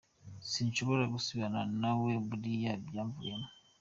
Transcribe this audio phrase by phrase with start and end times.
[0.51, 3.47] Sinshobora gusubirana na we, biriya byamvuyemo.